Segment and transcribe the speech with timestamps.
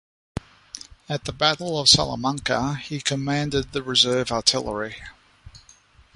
[1.07, 4.95] At the Battle of Salamanca he commanded the reserve artillery.